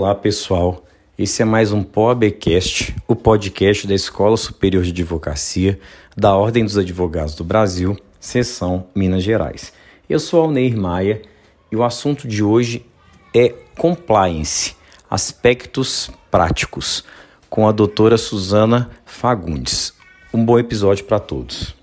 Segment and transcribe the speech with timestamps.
[0.00, 0.82] Olá, pessoal.
[1.18, 5.78] Esse é mais um POABcast, o podcast da Escola Superior de Advocacia
[6.16, 9.74] da Ordem dos Advogados do Brasil, seção Minas Gerais.
[10.08, 11.20] Eu sou Alneir Maia
[11.70, 12.86] e o assunto de hoje
[13.36, 14.74] é compliance,
[15.10, 17.04] aspectos práticos,
[17.50, 19.92] com a doutora Suzana Fagundes.
[20.32, 21.76] Um bom episódio para todos.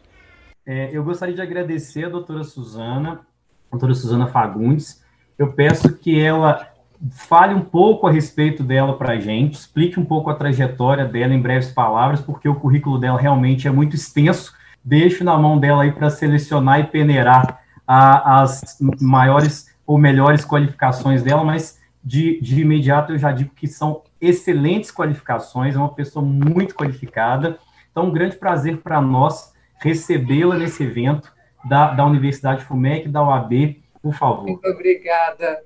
[0.66, 3.22] É, eu gostaria de agradecer a doutora Suzana,
[3.68, 5.04] a doutora Suzana Fagundes.
[5.38, 6.76] Eu peço que ela
[7.12, 11.34] fale um pouco a respeito dela para a gente, explique um pouco a trajetória dela
[11.34, 14.54] em breves palavras, porque o currículo dela realmente é muito extenso.
[14.84, 21.24] Deixo na mão dela aí para selecionar e peneirar a, as maiores ou melhores qualificações
[21.24, 26.24] dela, mas de, de imediato eu já digo que são excelentes qualificações, é uma pessoa
[26.24, 27.58] muito qualificada.
[27.92, 31.32] Então, um grande prazer para nós recebê-la nesse evento
[31.66, 34.46] da, da Universidade FUMEC, da UAB, por favor.
[34.46, 35.62] Muito obrigada,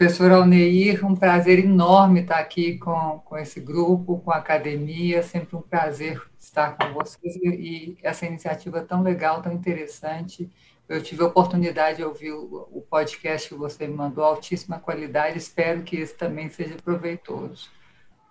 [0.00, 5.54] professor Alneir, um prazer enorme estar aqui com, com esse grupo, com a academia, sempre
[5.56, 10.50] um prazer estar com vocês e, e essa iniciativa tão legal, tão interessante.
[10.88, 15.36] Eu tive a oportunidade de ouvir o, o podcast que você me mandou, altíssima qualidade,
[15.36, 17.68] espero que esse também seja proveitoso.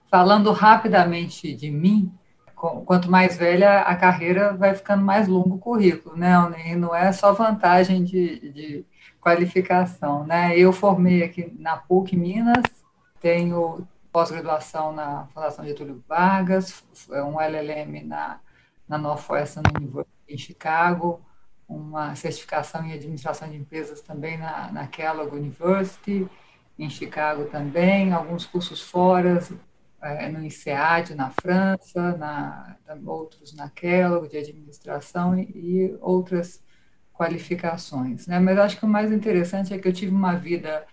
[0.09, 2.11] Falando rapidamente de mim,
[2.55, 6.33] quanto mais velha a carreira, vai ficando mais longo o currículo, né?
[6.65, 8.85] E não é só vantagem de, de
[9.21, 10.57] qualificação, né?
[10.57, 12.63] Eu formei aqui na PUC Minas,
[13.19, 18.39] tenho pós-graduação na Fundação Getúlio Vargas, um LLM na,
[18.87, 21.21] na Northwestern University em Chicago,
[21.67, 26.27] uma certificação em administração de empresas também na, na Kellogg University,
[26.77, 29.39] em Chicago também, alguns cursos fora,
[30.01, 36.63] é, no INSEAD, na França, na, outros na Kellogg, de administração e, e outras
[37.19, 38.25] qualificações.
[38.27, 38.39] Né?
[38.39, 40.85] Mas acho que o mais interessante é que eu tive uma vida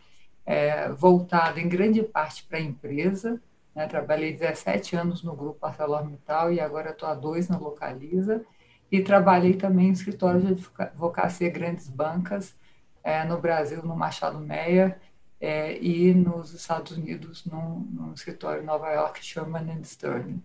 [0.44, 3.41] é, voltada em grande parte para a empresa.
[3.72, 3.87] Né?
[3.87, 8.44] Trabalhei 17 anos no grupo ArcelorMittal e agora estou há dois na Localiza.
[8.91, 12.56] E trabalhei também em escritórios de advocacia grandes bancas
[13.04, 15.00] é, no Brasil, no Machado Meia,
[15.41, 20.42] é, e nos Estados Unidos, num, num escritório em Nova York, Sherman Sterling.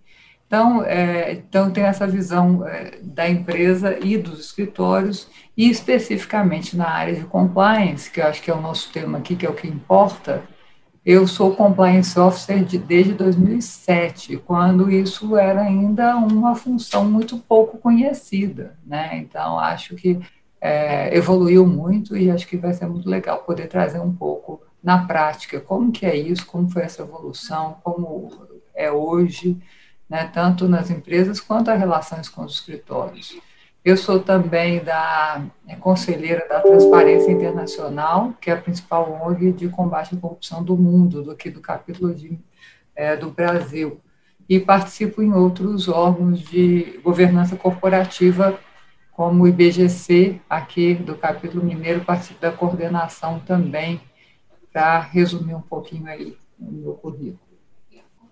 [0.52, 6.90] Então, é, então tem essa visão é, da empresa e dos escritórios, e especificamente na
[6.90, 9.54] área de compliance, que eu acho que é o nosso tema aqui, que é o
[9.54, 10.44] que importa.
[11.06, 17.78] Eu sou compliance officer de, desde 2007, quando isso era ainda uma função muito pouco
[17.78, 19.18] conhecida, né?
[19.20, 20.20] Então, acho que
[20.60, 25.06] é, evoluiu muito e acho que vai ser muito legal poder trazer um pouco na
[25.06, 28.30] prática, como que é isso, como foi essa evolução, como
[28.76, 29.58] é hoje,
[30.12, 33.40] né, tanto nas empresas quanto as relações com os escritórios.
[33.84, 39.70] Eu sou também da é, conselheira da Transparência Internacional, que é a principal ONG de
[39.70, 42.38] combate à corrupção do mundo, do, do capítulo de,
[42.94, 44.02] é, do Brasil,
[44.50, 48.60] e participo em outros órgãos de governança corporativa,
[49.14, 54.02] como o IBGC, aqui do capítulo mineiro, participo da coordenação também
[54.74, 57.51] para resumir um pouquinho aí o meu currículo.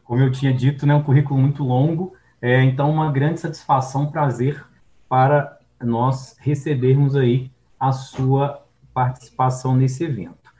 [0.09, 4.65] Como eu tinha dito, né, um currículo muito longo, é, então uma grande satisfação, prazer
[5.07, 10.51] para nós recebermos aí a sua participação nesse evento.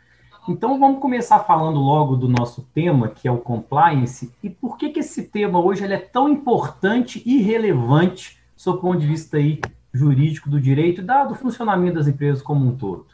[0.48, 4.90] Então vamos começar falando logo do nosso tema, que é o compliance, e por que,
[4.90, 9.60] que esse tema hoje ele é tão importante e relevante do ponto de vista aí
[9.92, 13.08] jurídico do direito e do funcionamento das empresas como um todo.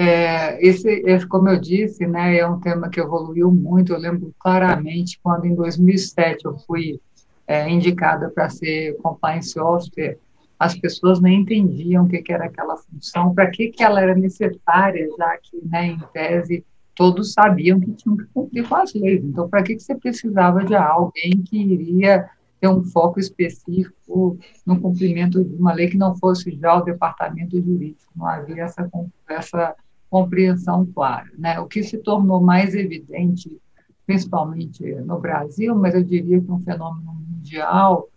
[0.00, 3.92] É, esse, esse, como eu disse, né, é um tema que evoluiu muito.
[3.92, 7.00] Eu lembro claramente quando, em 2007, eu fui
[7.48, 10.16] é, indicada para ser compliance officer,
[10.56, 14.14] as pessoas nem entendiam o que, que era aquela função, para que, que ela era
[14.14, 19.24] necessária, já que, né, em tese, todos sabiam que tinham que cumprir com as leis.
[19.24, 22.30] Então, para que, que você precisava de alguém que iria
[22.60, 27.60] ter um foco específico no cumprimento de uma lei que não fosse já o departamento
[27.60, 28.12] jurídico?
[28.14, 28.88] Não havia essa,
[29.28, 29.76] essa
[30.10, 31.28] compreensão clara.
[31.36, 31.58] Né?
[31.60, 33.56] O que se tornou mais evidente,
[34.06, 38.08] principalmente no Brasil, mas eu diria que um fenômeno mundial,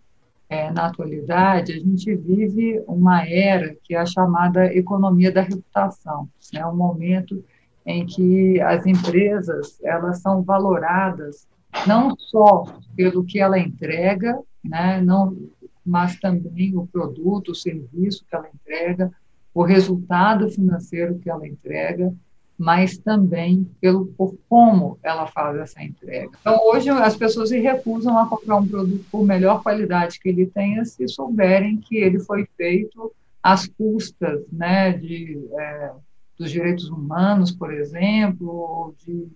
[0.48, 6.28] é, na atualidade, a gente vive uma era que é a chamada economia da reputação.
[6.52, 6.66] É né?
[6.66, 7.42] um momento
[7.86, 11.48] em que as empresas elas são valoradas
[11.86, 12.64] não só
[12.94, 15.36] pelo que ela entrega, né, não,
[15.84, 19.10] mas também o produto, o serviço que ela entrega,
[19.54, 22.12] o resultado financeiro que ela entrega,
[22.56, 26.30] mas também pelo por como ela faz essa entrega.
[26.40, 30.46] Então, hoje as pessoas se recusam a comprar um produto por melhor qualidade que ele
[30.46, 33.12] tenha, se souberem que ele foi feito
[33.42, 35.90] às custas, né, de é,
[36.38, 39.28] dos direitos humanos, por exemplo, ou de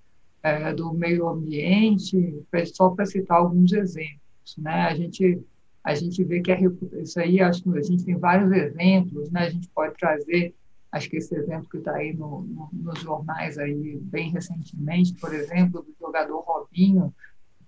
[0.42, 2.40] é, do meio ambiente,
[2.72, 4.56] só para citar alguns exemplos.
[4.56, 4.82] Né?
[4.82, 5.40] A gente
[5.87, 6.59] a gente vê que a,
[7.00, 9.43] isso aí, acho que a gente tem vários exemplos, né?
[9.43, 10.53] A gente pode trazer,
[10.91, 15.33] acho que esse exemplo que está aí no, no, nos jornais aí bem recentemente, por
[15.33, 17.15] exemplo, do jogador Robinho,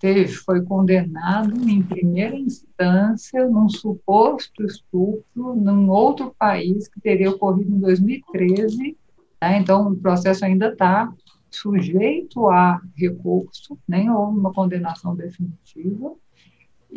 [0.00, 7.70] teve, foi condenado em primeira instância num suposto estupro num outro país que teria ocorrido
[7.70, 8.96] em 2013.
[9.40, 9.58] Né?
[9.60, 11.08] Então, o processo ainda está
[11.48, 16.16] sujeito a recurso, nem houve uma condenação definitiva,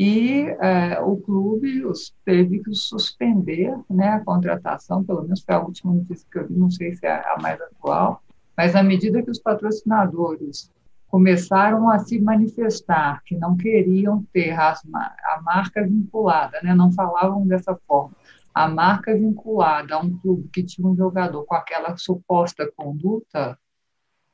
[0.04, 5.60] e é, o clube os, teve que suspender né, a contratação, pelo menos foi a
[5.60, 8.20] última notícia que eu vi, não sei se é a mais atual,
[8.58, 10.72] mas à medida que os patrocinadores
[11.08, 17.46] começaram a se manifestar que não queriam ter as, a marca vinculada, né, não falavam
[17.46, 18.16] dessa forma,
[18.56, 23.56] a marca vinculada a um clube que tinha um jogador com aquela suposta conduta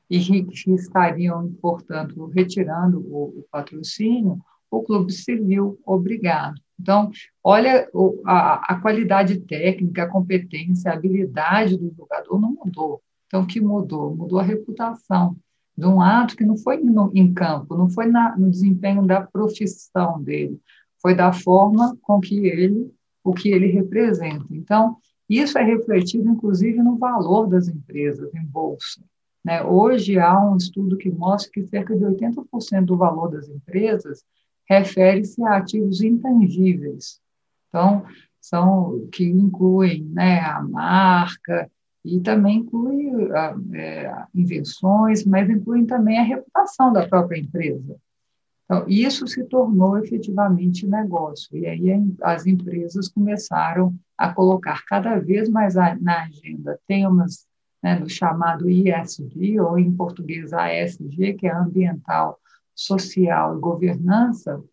[0.10, 6.62] e que estariam, portanto, retirando o, o patrocínio, o clube se viu obrigado.
[6.80, 7.10] Então,
[7.44, 7.90] olha,
[8.26, 13.02] a, a, qualidade técnica, a competência, a habilidade do jogador não mudou.
[13.26, 14.16] Então, o que mudou?
[14.16, 15.36] Mudou a reputação
[15.76, 19.22] de um ato que não foi no, em campo, não foi na, no desempenho da
[19.22, 20.60] profissão dele,
[21.02, 22.92] foi da forma com que ele,
[23.24, 24.46] o que ele representa.
[24.52, 24.98] Então,
[25.30, 29.02] isso é refletido, inclusive, no valor das empresas em bolsa.
[29.44, 29.64] Né?
[29.64, 34.24] Hoje, há um estudo que mostra que cerca de 80% do valor das empresas
[34.70, 37.20] refere-se a ativos intangíveis.
[37.70, 38.06] Então,
[38.40, 41.70] são que incluem né, a marca
[42.04, 43.10] e também inclui
[43.74, 47.98] é, invenções, mas incluem também a reputação da própria empresa.
[48.64, 51.58] Então, isso se tornou efetivamente negócio.
[51.58, 51.88] E aí
[52.22, 57.48] as empresas começaram a colocar cada vez mais na agenda temas
[57.82, 62.40] né, do chamado ISG, ou em português ASG, que é ambiental,
[62.78, 64.64] social e governança,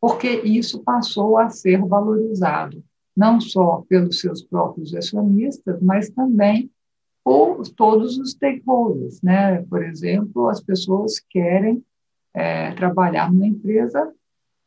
[0.00, 2.84] porque isso passou a ser valorizado,
[3.16, 6.70] não só pelos seus próprios acionistas, mas também
[7.24, 9.22] por todos os stakeholders.
[9.22, 9.62] Né?
[9.62, 11.82] Por exemplo, as pessoas querem
[12.34, 14.12] é, trabalhar numa empresa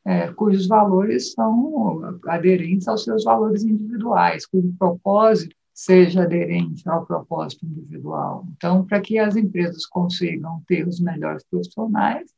[0.03, 7.65] é, cujos valores são aderentes aos seus valores individuais, cujo propósito seja aderente ao propósito
[7.65, 8.47] individual.
[8.55, 12.33] Então, para que as empresas consigam ter os melhores profissionais,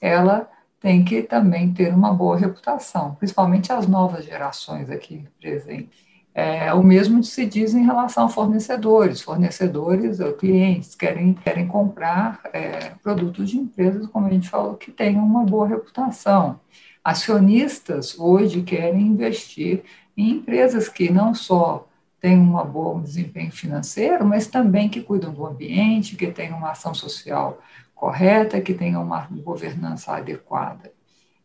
[0.00, 0.48] ela
[0.80, 6.06] tem que também ter uma boa reputação, principalmente as novas gerações aqui presentes.
[6.34, 9.20] É, o mesmo se diz em relação a fornecedores.
[9.20, 14.92] Fornecedores ou clientes querem, querem comprar é, produtos de empresas, como a gente falou, que
[14.92, 16.60] tenham uma boa reputação.
[17.02, 19.82] Acionistas hoje querem investir
[20.16, 21.88] em empresas que não só
[22.20, 26.94] têm um bom desempenho financeiro, mas também que cuidam do ambiente, que têm uma ação
[26.94, 27.58] social
[27.98, 30.92] correta, que tenha uma governança adequada.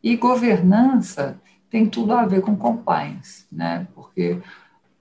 [0.03, 1.39] E governança
[1.69, 3.87] tem tudo a ver com compliance, né?
[3.95, 4.39] porque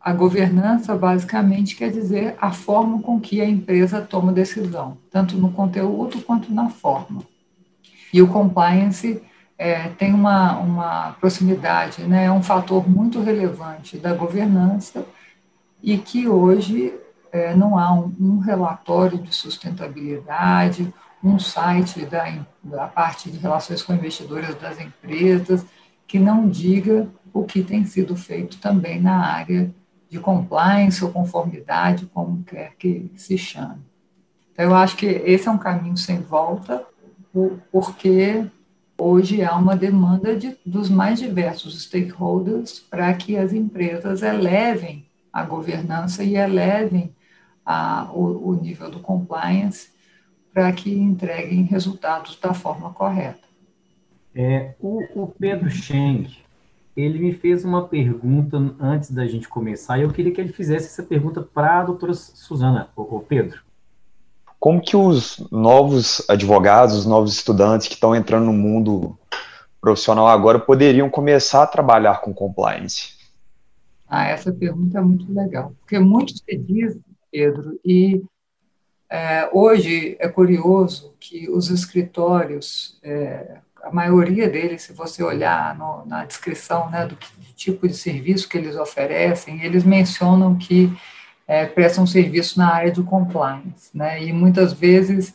[0.00, 5.52] a governança basicamente quer dizer a forma com que a empresa toma decisão, tanto no
[5.52, 7.22] conteúdo quanto na forma.
[8.12, 9.22] E o compliance
[9.58, 12.24] é, tem uma, uma proximidade, né?
[12.24, 15.04] é um fator muito relevante da governança
[15.82, 16.94] e que hoje
[17.30, 20.92] é, não há um, um relatório de sustentabilidade
[21.22, 25.64] um site da, da parte de relações com investidores das empresas
[26.06, 29.72] que não diga o que tem sido feito também na área
[30.10, 33.80] de compliance ou conformidade, como quer que se chame.
[34.52, 36.84] Então, eu acho que esse é um caminho sem volta,
[37.70, 38.46] porque
[38.98, 45.42] hoje há uma demanda de, dos mais diversos stakeholders para que as empresas elevem a
[45.44, 47.14] governança e elevem
[47.64, 49.88] a, o, o nível do compliance
[50.52, 53.40] para que entreguem resultados da forma correta.
[54.34, 56.38] É, o, o Pedro Schenck,
[56.96, 60.86] ele me fez uma pergunta antes da gente começar, e eu queria que ele fizesse
[60.86, 63.60] essa pergunta para a doutora Suzana, o, Pedro.
[64.60, 69.18] Como que os novos advogados, os novos estudantes que estão entrando no mundo
[69.80, 73.14] profissional agora poderiam começar a trabalhar com compliance?
[74.08, 76.98] Ah, essa pergunta é muito legal, porque muito se diz,
[77.30, 78.22] Pedro, e
[79.12, 86.06] é, hoje é curioso que os escritórios, é, a maioria deles, se você olhar no,
[86.06, 87.18] na descrição né, do,
[87.54, 90.90] tipo de serviço que eles oferecem, eles mencionam que
[91.46, 95.34] é, prestam serviço na área de compliance, né, e muitas vezes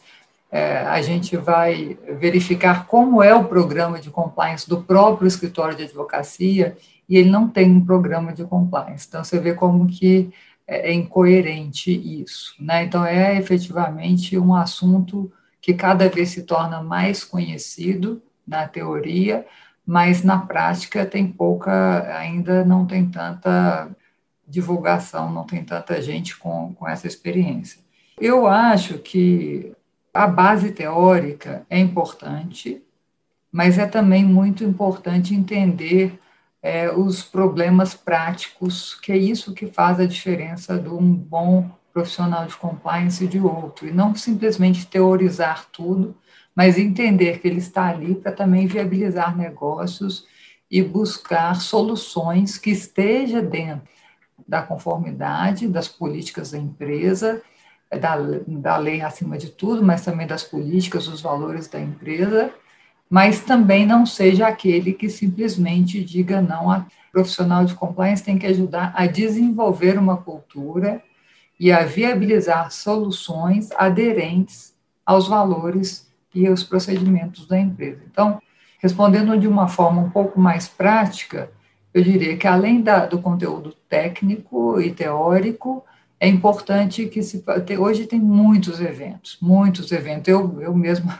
[0.51, 5.83] é, a gente vai verificar como é o programa de compliance do próprio escritório de
[5.83, 6.75] advocacia
[7.07, 9.05] e ele não tem um programa de compliance.
[9.07, 10.33] Então, você vê como que
[10.67, 12.53] é, é incoerente isso.
[12.59, 12.83] Né?
[12.83, 15.31] Então, é efetivamente um assunto
[15.61, 19.45] que cada vez se torna mais conhecido na teoria,
[19.85, 23.89] mas na prática tem pouca, ainda não tem tanta
[24.47, 27.81] divulgação, não tem tanta gente com, com essa experiência.
[28.19, 29.73] Eu acho que
[30.13, 32.81] a base teórica é importante,
[33.51, 36.19] mas é também muito importante entender
[36.61, 42.45] é, os problemas práticos, que é isso que faz a diferença de um bom profissional
[42.45, 46.15] de compliance de outro, e não simplesmente teorizar tudo,
[46.55, 50.25] mas entender que ele está ali para também viabilizar negócios
[50.69, 53.87] e buscar soluções que esteja dentro
[54.47, 57.41] da conformidade das políticas da empresa,
[57.89, 58.15] da,
[58.47, 62.53] da lei acima de tudo, mas também das políticas, dos valores da empresa,
[63.09, 68.45] mas também não seja aquele que simplesmente diga não a profissional de compliance tem que
[68.45, 71.01] ajudar a desenvolver uma cultura
[71.59, 78.01] e a viabilizar soluções aderentes aos valores e aos procedimentos da empresa.
[78.11, 78.39] Então,
[78.79, 81.49] respondendo de uma forma um pouco mais prática,
[81.93, 85.83] eu diria que além da, do conteúdo técnico e teórico,
[86.19, 87.43] é importante que se
[87.79, 90.27] hoje tem muitos eventos, muitos eventos.
[90.27, 91.11] Eu, eu mesmo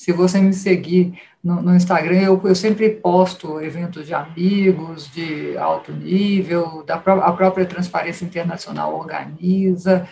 [0.00, 5.58] se você me seguir no, no Instagram, eu, eu, sempre posto eventos de amigos, de
[5.58, 10.08] alto nível, da a própria Transparência Internacional organiza,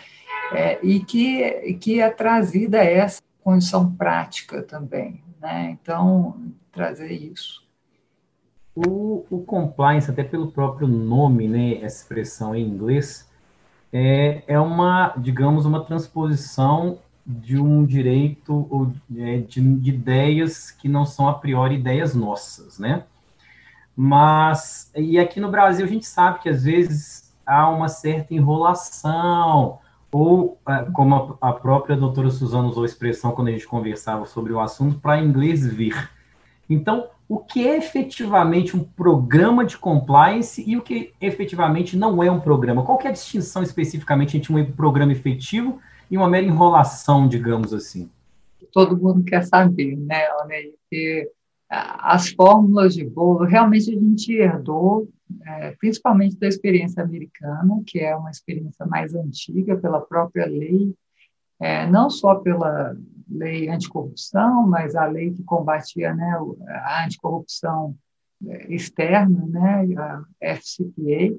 [0.53, 5.23] é, e que, que é trazida essa condição prática também.
[5.41, 5.75] Né?
[5.81, 6.39] Então,
[6.71, 7.67] trazer isso.
[8.75, 13.27] O, o, compliance, até pelo próprio nome, né, essa expressão em inglês,
[13.91, 20.89] é, é uma, digamos, uma transposição de um direito ou é, de, de, ideias que
[20.89, 23.03] não são a priori ideias nossas, né?
[23.95, 29.77] Mas, e aqui no Brasil a gente sabe que às vezes há uma certa enrolação,
[30.11, 34.51] ou é, como a, própria doutora Suzana usou a expressão quando a gente conversava sobre
[34.51, 36.09] o assunto, para inglês vir.
[36.67, 42.31] Então, o que é efetivamente um programa de compliance e o que efetivamente não é
[42.31, 42.81] um programa?
[42.83, 48.09] Qual é a distinção especificamente entre um programa efetivo e uma mera enrolação, digamos assim?
[48.71, 50.25] Todo mundo quer saber, né,
[50.81, 51.31] Porque
[51.69, 55.07] as fórmulas de bolo, realmente a gente herdou,
[55.45, 60.95] é, principalmente da experiência americana, que é uma experiência mais antiga pela própria lei,
[61.59, 62.95] é, não só pela
[63.29, 67.95] lei anticorrupção, mas a lei que combatia né, a anticorrupção
[68.47, 70.23] é, externa, né, a
[70.55, 71.37] FCPA,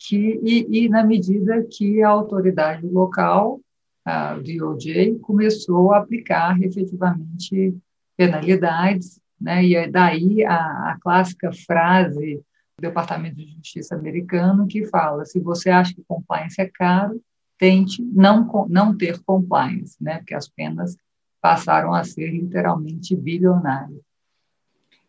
[0.00, 3.60] que, e, e, na medida que a autoridade local,
[4.02, 7.76] a DOJ, começou a aplicar efetivamente
[8.16, 14.86] penalidades, né, e é daí a, a clássica frase do Departamento de Justiça americano que
[14.86, 17.22] fala: se você acha que compliance é caro,
[17.58, 20.96] tente não, não ter compliance, né, porque as penas
[21.42, 24.00] passaram a ser literalmente bilionárias.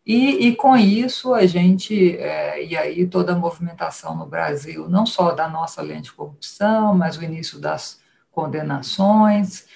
[0.04, 5.06] E, e, com isso a gente, é, e aí toda a movimentação no Brasil, não
[5.06, 8.00] só da nossa lei de corrupção, mas o início das
[8.32, 9.66] condenações,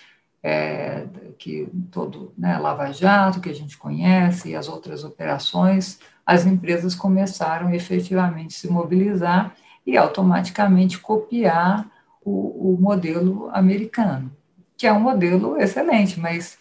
[0.42, 1.06] é,
[1.38, 6.94] que todo, né, Lava Jato, que a gente conhece, e as outras operações, as empresas
[6.94, 9.54] começaram efetivamente a se mobilizar
[9.86, 11.88] e automaticamente copiar
[12.24, 14.32] o, o modelo americano,
[14.76, 16.58] que é um modelo excelente, mas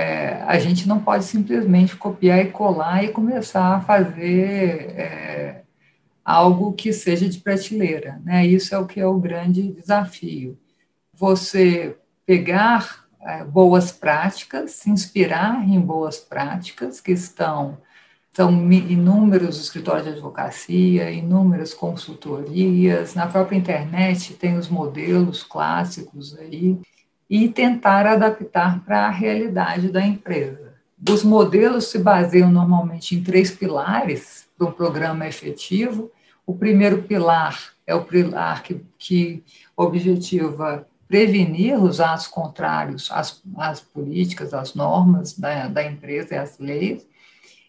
[0.00, 5.62] é, a gente não pode simplesmente copiar e colar e começar a fazer é,
[6.24, 8.18] algo que seja de prateleira.
[8.24, 8.46] Né?
[8.46, 10.58] Isso é o que é o grande desafio.
[11.12, 17.76] Você pegar é, boas práticas, se inspirar em boas práticas que estão
[18.32, 26.78] são inúmeros escritórios de advocacia, inúmeras consultorias, na própria internet tem os modelos clássicos aí,
[27.30, 30.74] e tentar adaptar para a realidade da empresa.
[31.08, 36.10] Os modelos se baseiam normalmente em três pilares um programa efetivo.
[36.44, 39.42] O primeiro pilar é o pilar que, que
[39.76, 46.58] objetiva prevenir os atos contrários às, às políticas, às normas da, da empresa e às
[46.58, 47.06] leis.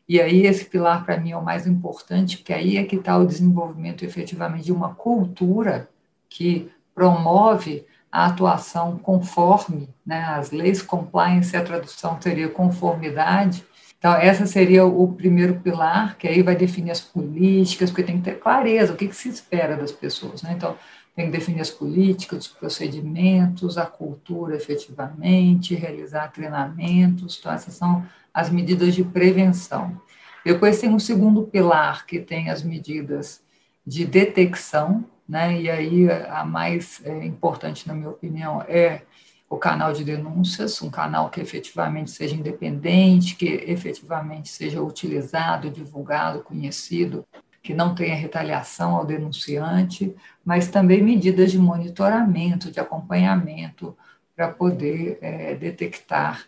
[0.07, 3.17] E aí esse pilar para mim é o mais importante, porque aí é que está
[3.17, 5.89] o desenvolvimento efetivamente de uma cultura
[6.29, 13.63] que promove a atuação conforme né, as leis, compliance, a tradução seria conformidade.
[13.97, 18.23] Então, essa seria o primeiro pilar, que aí vai definir as políticas, porque tem que
[18.23, 20.41] ter clareza, o que, que se espera das pessoas.
[20.41, 20.53] Né?
[20.57, 20.75] Então,
[21.15, 27.37] tem que definir as políticas, os procedimentos, a cultura efetivamente, realizar treinamentos.
[27.39, 30.01] Então, essas são as medidas de prevenção.
[30.43, 33.41] Depois tem um segundo pilar, que tem as medidas
[33.85, 35.61] de detecção, né?
[35.61, 39.03] e aí a mais é, importante, na minha opinião, é
[39.49, 46.43] o canal de denúncias, um canal que efetivamente seja independente, que efetivamente seja utilizado, divulgado,
[46.43, 47.25] conhecido,
[47.63, 53.95] que não tenha retaliação ao denunciante, mas também medidas de monitoramento, de acompanhamento,
[54.35, 56.45] para poder é, detectar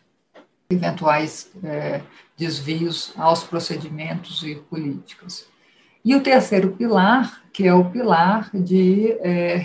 [0.70, 2.02] eventuais é,
[2.36, 5.53] desvios aos procedimentos e políticas.
[6.04, 9.58] E o terceiro pilar, que é o pilar de é,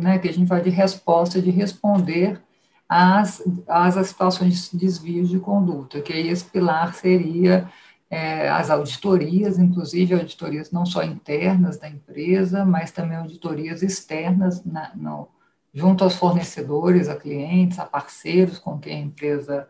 [0.00, 2.40] né, que a gente fala de resposta, de responder
[2.88, 7.68] às, às situações de desvios de conduta, que esse pilar seria
[8.08, 14.92] é, as auditorias, inclusive auditorias não só internas da empresa, mas também auditorias externas na,
[14.94, 15.28] no,
[15.72, 19.68] junto aos fornecedores, a clientes, a parceiros com quem a empresa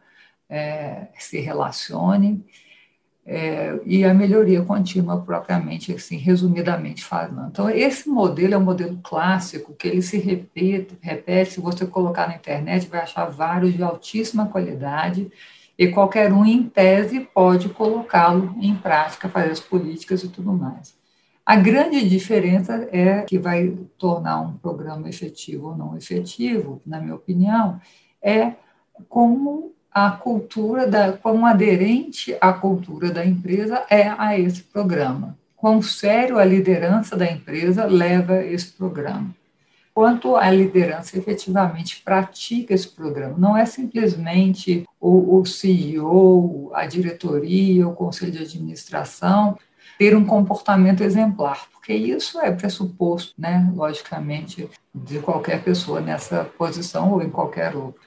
[0.51, 2.45] é, se relacione,
[3.27, 7.49] é, e a melhoria contínua propriamente, assim, resumidamente falando.
[7.49, 12.29] Então, esse modelo é um modelo clássico, que ele se repete, repete, se você colocar
[12.29, 15.31] na internet, vai achar vários de altíssima qualidade,
[15.77, 20.95] e qualquer um, em tese, pode colocá-lo em prática, fazer as políticas e tudo mais.
[21.47, 27.15] A grande diferença é que vai tornar um programa efetivo ou não efetivo, na minha
[27.15, 27.81] opinião,
[28.23, 28.53] é
[29.09, 35.81] como a cultura da, quão aderente a cultura da empresa é a esse programa, quão
[35.81, 39.31] sério a liderança da empresa leva esse programa,
[39.95, 43.37] quanto a liderança efetivamente pratica esse programa.
[43.39, 49.57] Não é simplesmente o, o CEO, a diretoria, o conselho de administração
[49.97, 57.13] ter um comportamento exemplar, porque isso é pressuposto, né, logicamente, de qualquer pessoa nessa posição
[57.13, 58.04] ou em qualquer outra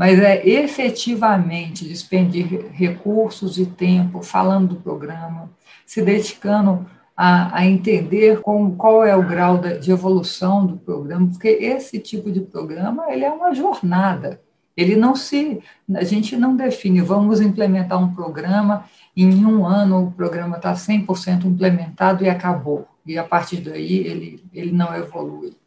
[0.00, 5.50] mas é efetivamente despendir recursos e tempo falando do programa,
[5.84, 11.48] se dedicando a, a entender como, qual é o grau de evolução do programa, porque
[11.48, 14.40] esse tipo de programa ele é uma jornada.
[14.74, 15.60] Ele não se,
[15.94, 21.44] a gente não define, vamos implementar um programa, em um ano o programa está 100%
[21.44, 25.59] implementado e acabou, e a partir daí ele, ele não evolui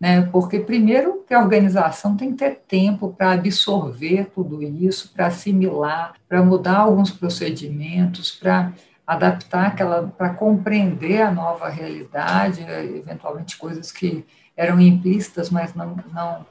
[0.00, 0.22] né?
[0.30, 6.14] Porque primeiro que a organização tem que ter tempo para absorver tudo isso, para assimilar,
[6.28, 8.72] para mudar alguns procedimentos, para
[9.06, 14.24] adaptar aquela, para compreender a nova realidade, eventualmente coisas que
[14.56, 16.46] eram implícitas, mas não, não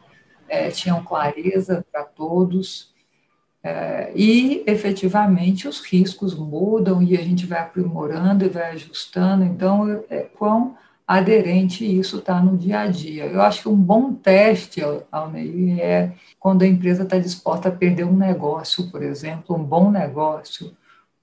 [0.49, 2.95] é, tinham clareza para todos.
[3.63, 9.43] É, e efetivamente os riscos mudam e a gente vai aprimorando e vai ajustando.
[9.43, 10.75] Então, é, quão
[11.07, 13.25] aderente e isso está no dia a dia.
[13.25, 18.03] Eu acho que um bom teste, Alneir, é quando a empresa está disposta a perder
[18.03, 20.75] um negócio, por exemplo, um bom negócio,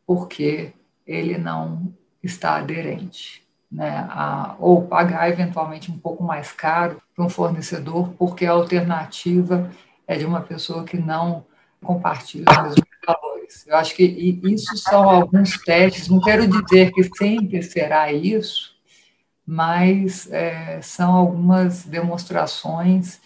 [0.06, 0.72] porque
[1.06, 1.92] ele não
[2.22, 3.44] está aderente.
[3.70, 9.68] Né, a, ou pagar eventualmente um pouco mais caro para um fornecedor, porque a alternativa
[10.06, 11.44] é de uma pessoa que não
[11.82, 13.66] compartilha os mesmos valores.
[13.66, 18.73] Eu acho que isso são alguns testes, não quero dizer que sempre será isso,
[19.46, 23.20] mas é, são algumas demonstrações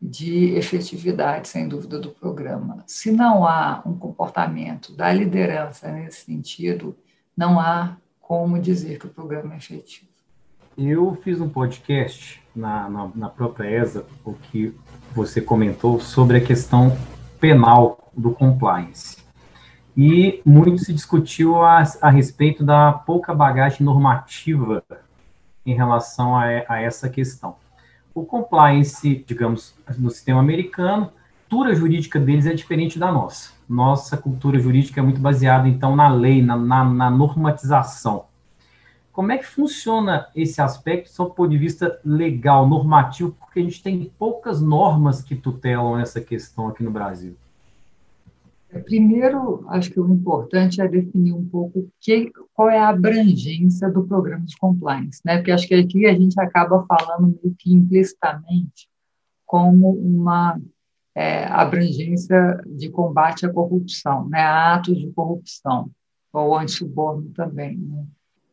[0.00, 2.84] de efetividade, sem dúvida, do programa.
[2.86, 6.94] Se não há um comportamento da liderança nesse sentido,
[7.36, 10.08] não há como dizer que o programa é efetivo.
[10.76, 14.74] Eu fiz um podcast na, na, na própria ESA, o que
[15.12, 16.96] você comentou sobre a questão
[17.40, 19.18] penal do compliance.
[19.96, 24.82] E muito se discutiu a, a respeito da pouca bagagem normativa
[25.64, 27.56] em relação a, a essa questão.
[28.14, 33.52] O compliance, digamos, no sistema americano, a cultura jurídica deles é diferente da nossa.
[33.68, 38.26] Nossa cultura jurídica é muito baseada, então, na lei, na, na, na normatização.
[39.12, 43.80] Como é que funciona esse aspecto, do ponto de vista legal, normativo, porque a gente
[43.82, 47.36] tem poucas normas que tutelam essa questão aqui no Brasil?
[48.82, 54.06] Primeiro, acho que o importante é definir um pouco que, qual é a abrangência do
[54.06, 55.36] programa de compliance, né?
[55.36, 58.88] Porque acho que aqui a gente acaba falando meio que implicitamente
[59.46, 60.60] como uma
[61.14, 64.40] é, abrangência de combate à corrupção, né?
[64.40, 65.90] A atos de corrupção
[66.32, 67.78] ou anti-suborno também.
[67.78, 68.04] Né?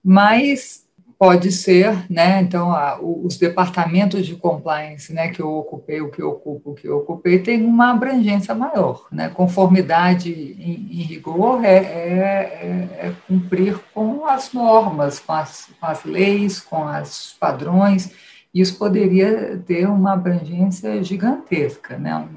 [0.03, 0.80] Mas
[1.21, 2.41] pode ser, né?
[2.41, 6.73] Então, a, os departamentos de compliance, né, que eu ocupei, o que eu ocupo, o
[6.73, 9.29] que eu ocupei, tem uma abrangência maior, né?
[9.29, 15.85] Conformidade em, em rigor é, é, é, é, cumprir com as normas, com as, com
[15.85, 18.11] as leis, com os padrões.
[18.51, 22.27] Isso poderia ter uma abrangência gigantesca, né?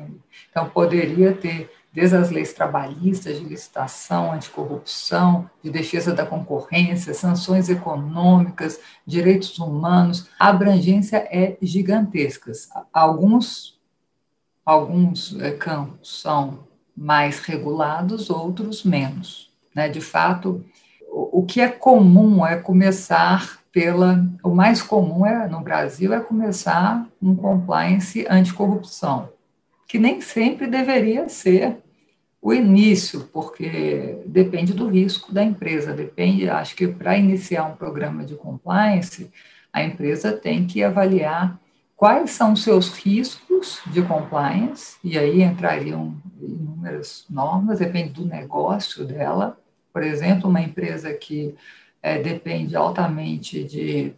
[0.51, 7.69] Então, poderia ter desde as leis trabalhistas de licitação, anticorrupção, de defesa da concorrência, sanções
[7.69, 12.51] econômicas, direitos humanos, a abrangência é gigantesca.
[12.93, 13.79] Alguns
[14.65, 19.53] alguns é, campos são mais regulados, outros menos.
[19.75, 19.89] Né?
[19.89, 20.65] De fato,
[21.09, 24.25] o que é comum é começar pela.
[24.43, 29.29] O mais comum é, no Brasil é começar um compliance anticorrupção,
[29.87, 31.84] que nem sempre deveria ser
[32.45, 38.23] o início, porque depende do risco da empresa, depende, acho que para iniciar um programa
[38.23, 39.31] de compliance,
[39.73, 41.59] a empresa tem que avaliar
[41.97, 49.07] quais são os seus riscos de compliance, e aí entrariam inúmeras normas, depende do negócio
[49.07, 49.59] dela.
[49.91, 51.55] Por exemplo, uma empresa que
[52.05, 54.13] é, depende altamente de,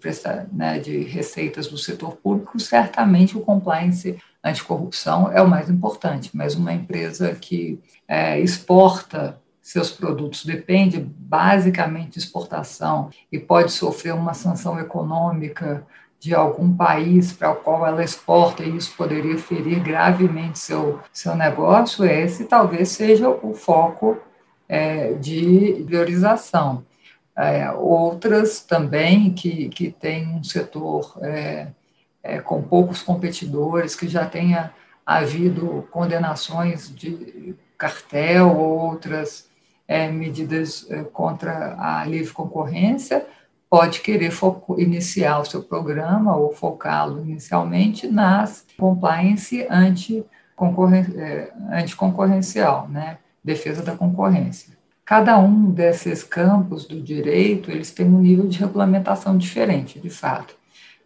[0.52, 6.56] né, de receitas do setor público, certamente o compliance anticorrupção é o mais importante, mas
[6.56, 14.34] uma empresa que é, exporta seus produtos depende basicamente de exportação e pode sofrer uma
[14.34, 15.86] sanção econômica
[16.18, 21.36] de algum país para o qual ela exporta e isso poderia ferir gravemente seu, seu
[21.36, 24.18] negócio, esse talvez seja o foco
[24.68, 26.84] é, de priorização.
[27.36, 31.68] É, outras também que, que têm um setor é,
[32.22, 34.72] é, com poucos competidores, que já tenha
[35.04, 39.48] havido condenações de cartel ou outras
[39.86, 43.26] é, medidas é, contra a livre concorrência,
[43.68, 44.32] pode querer
[44.78, 51.52] iniciar o seu programa ou focá-lo inicialmente nas compliance anti-concorrencial, é,
[52.86, 53.18] anti né?
[53.44, 54.75] defesa da concorrência.
[55.06, 60.56] Cada um desses campos do direito, eles têm um nível de regulamentação diferente, de fato.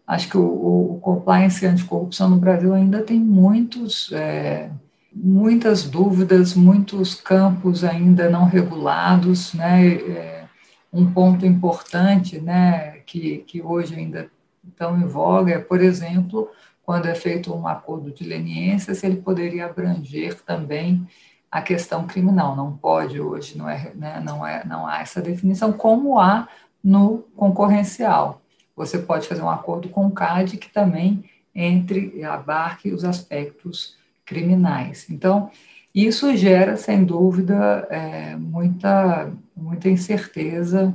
[0.07, 4.71] Acho que o, o compliance anticorrupção no Brasil ainda tem muitos, é,
[5.15, 9.87] muitas dúvidas, muitos campos ainda não regulados, né?
[9.93, 10.45] É,
[10.93, 14.31] um ponto importante, né, que, que hoje ainda
[14.67, 16.49] estão em voga é, por exemplo,
[16.83, 21.07] quando é feito um acordo de leniência, se ele poderia abranger também
[21.51, 22.55] a questão criminal.
[22.55, 26.49] Não pode hoje, não é, né, não é, não há essa definição como há
[26.83, 28.41] no concorrencial
[28.81, 35.07] você pode fazer um acordo com o CAD que também entre abarque os aspectos criminais.
[35.11, 35.51] Então,
[35.95, 40.95] isso gera, sem dúvida, é, muita, muita incerteza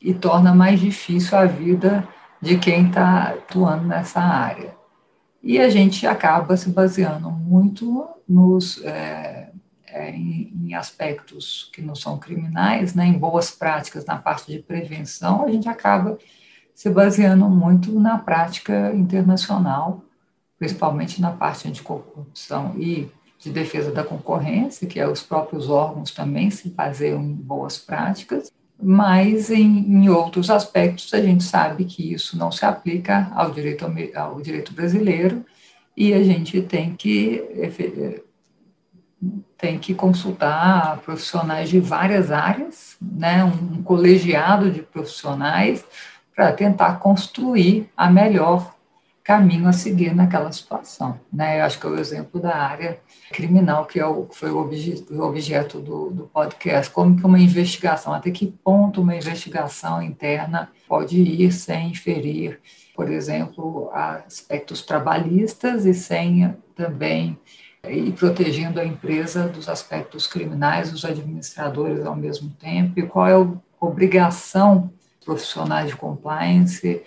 [0.00, 2.06] e torna mais difícil a vida
[2.40, 4.76] de quem está atuando nessa área.
[5.42, 9.37] E a gente acaba se baseando muito nos, é,
[9.92, 14.58] é, em, em, aspectos que não são criminais, né, em boas práticas na parte de
[14.58, 16.18] prevenção, a gente acaba
[16.74, 20.04] se baseando muito na prática internacional,
[20.58, 26.50] principalmente na parte anticorrupção e de defesa da concorrência, que é os próprios órgãos também
[26.50, 32.36] se baseiam em boas práticas, mas em, em, outros aspectos a gente sabe que isso
[32.38, 35.44] não se aplica ao direito, ao direito brasileiro
[35.96, 37.42] e a gente tem que
[39.56, 45.84] tem que consultar profissionais de várias áreas, né, um colegiado de profissionais
[46.34, 48.72] para tentar construir a melhor
[49.28, 51.20] caminho a seguir naquela situação.
[51.30, 51.60] Né?
[51.60, 52.98] Eu acho que é o exemplo da área
[53.30, 56.90] criminal, que é o, foi o, obje, o objeto do, do, podcast.
[56.90, 62.58] Como que uma investigação, até que ponto uma investigação interna pode ir sem ferir,
[62.96, 67.38] por exemplo, aspectos trabalhistas e sem também
[67.90, 73.34] ir protegendo a empresa dos aspectos criminais, os administradores ao mesmo tempo, e qual é
[73.34, 73.46] a
[73.80, 74.90] obrigação
[75.24, 77.02] profissionais de compliance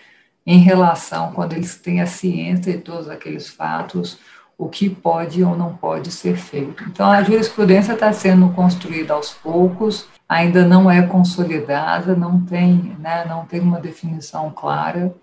[0.46, 4.20] em relação, quando eles têm a ciência de todos aqueles fatos,
[4.58, 6.84] o que pode ou não pode ser feito.
[6.84, 13.26] Então, a jurisprudência está sendo construída aos poucos, ainda não é consolidada, não tem, né,
[13.28, 15.14] não tem uma definição clara,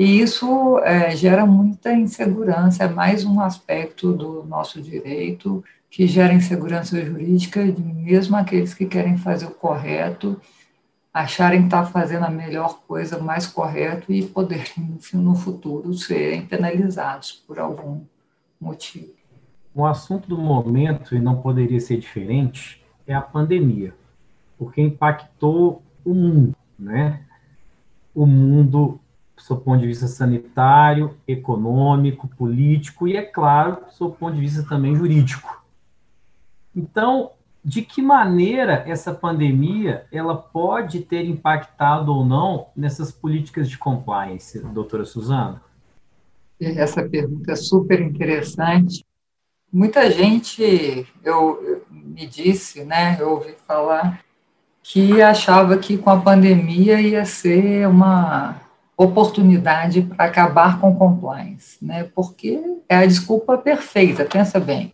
[0.00, 6.32] e isso é, gera muita insegurança, é mais um aspecto do nosso direito que gera
[6.32, 10.40] insegurança jurídica, mesmo aqueles que querem fazer o correto
[11.12, 16.46] acharem que está fazendo a melhor coisa, o mais correto e poderem, no futuro, serem
[16.46, 18.00] penalizados por algum
[18.60, 19.12] motivo.
[19.74, 23.94] O assunto do momento, e não poderia ser diferente, é a pandemia,
[24.58, 27.20] porque impactou o mundo, né?
[28.14, 29.00] O mundo,
[29.40, 34.40] do seu ponto de vista sanitário, econômico, político e, é claro, do seu ponto de
[34.40, 35.64] vista também jurídico.
[36.76, 37.30] Então,
[37.64, 44.60] de que maneira essa pandemia ela pode ter impactado ou não nessas políticas de compliance,
[44.60, 45.62] doutora Suzana?
[46.60, 49.04] Essa pergunta é super interessante.
[49.72, 54.22] Muita gente eu, eu, me disse, né, eu ouvi falar
[54.82, 58.69] que achava que com a pandemia ia ser uma
[59.02, 62.04] oportunidade para acabar com compliance, né?
[62.14, 64.92] Porque é a desculpa perfeita, pensa bem.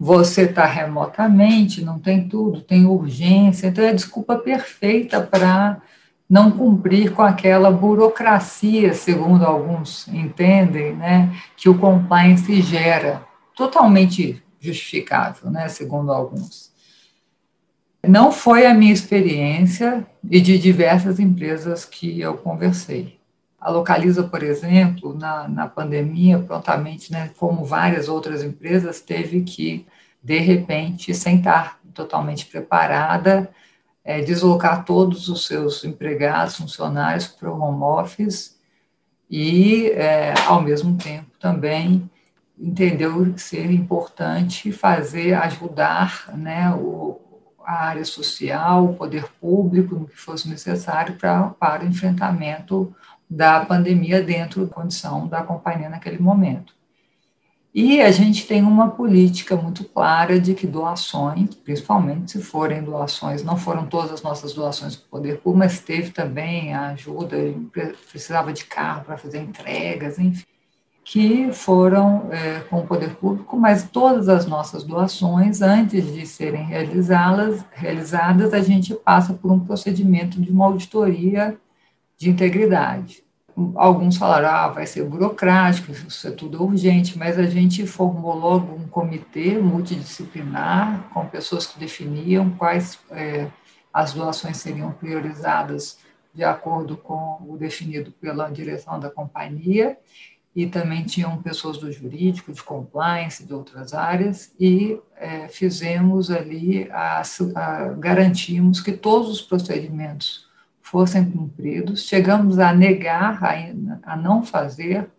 [0.00, 5.82] Você está remotamente, não tem tudo, tem urgência, então é a desculpa perfeita para
[6.28, 13.22] não cumprir com aquela burocracia, segundo alguns entendem, né, que o compliance gera,
[13.54, 16.72] totalmente justificável, né, segundo alguns.
[18.06, 23.15] Não foi a minha experiência e de diversas empresas que eu conversei.
[23.66, 29.84] A Localiza, por exemplo, na, na pandemia, prontamente, né, como várias outras empresas, teve que,
[30.22, 33.50] de repente, sem estar totalmente preparada,
[34.04, 38.56] é, deslocar todos os seus empregados, funcionários para o home office
[39.28, 42.08] e, é, ao mesmo tempo, também
[42.56, 47.20] entendeu ser importante fazer, ajudar né, o,
[47.64, 52.94] a área social, o poder público, no que fosse necessário pra, para o enfrentamento
[53.28, 56.76] da pandemia dentro da condição da companhia naquele momento.
[57.78, 63.42] E a gente tem uma política muito clara de que doações, principalmente se forem doações,
[63.42, 67.36] não foram todas as nossas doações para o poder público, mas teve também a ajuda,
[68.10, 70.46] precisava de carro para fazer entregas, enfim,
[71.04, 76.64] que foram é, com o poder público, mas todas as nossas doações, antes de serem
[76.64, 81.58] realizadas, realizadas, a gente passa por um procedimento de uma auditoria
[82.16, 83.24] de integridade.
[83.74, 88.74] Alguns falaram, ah, vai ser burocrático, isso é tudo urgente, mas a gente formou logo
[88.74, 93.48] um comitê multidisciplinar com pessoas que definiam quais é,
[93.92, 95.98] as doações seriam priorizadas
[96.34, 99.96] de acordo com o definido pela direção da companhia,
[100.54, 106.90] e também tinham pessoas do jurídico, de compliance, de outras áreas, e é, fizemos ali,
[106.90, 107.22] a,
[107.54, 110.45] a, garantimos que todos os procedimentos
[110.86, 112.06] fossem cumpridos.
[112.06, 113.40] Chegamos a negar,
[114.04, 115.10] a, não fazer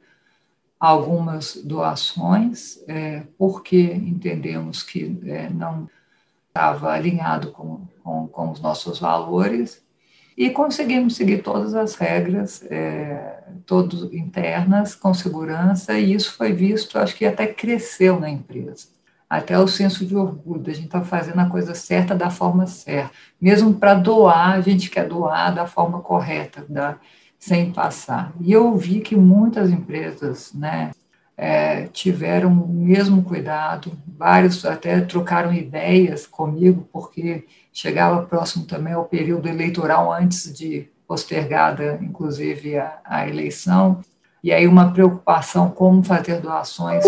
[0.79, 5.89] algumas doações, é, porque entendemos que é, não
[6.47, 9.85] estava alinhado com, com, com, os nossos valores,
[10.37, 16.97] e conseguimos seguir todas as regras, é, todas internas, com segurança, e isso foi visto,
[16.97, 18.96] acho que até cresceu na empresa
[19.29, 23.11] até o senso de orgulho, a gente está fazendo a coisa certa da forma certa.
[23.39, 26.97] Mesmo para doar, a gente quer doar da forma correta, da,
[27.37, 28.33] sem passar.
[28.39, 30.91] E eu vi que muitas empresas né,
[31.35, 39.05] é, tiveram o mesmo cuidado, vários até trocaram ideias comigo, porque chegava próximo também ao
[39.05, 44.01] período eleitoral antes de postergada, inclusive, a, a eleição
[44.43, 47.03] e aí uma preocupação como fazer doações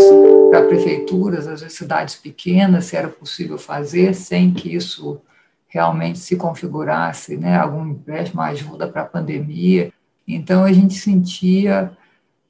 [0.50, 5.22] para prefeituras, às vezes cidades pequenas, se era possível fazer sem que isso
[5.68, 9.94] realmente se configurasse, né, algum empréstimo, ajuda para a pandemia.
[10.28, 11.92] Então a gente sentia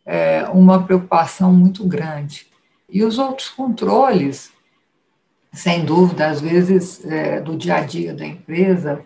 [0.06, 2.48] é, uma preocupação muito grande.
[2.90, 4.52] E os outros controles,
[5.52, 9.06] sem dúvida, às vezes é, do dia a dia da empresa,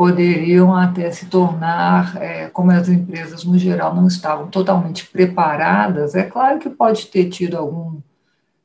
[0.00, 6.22] poderiam até se tornar, é, como as empresas no geral não estavam totalmente preparadas, é
[6.22, 8.00] claro que pode ter tido algum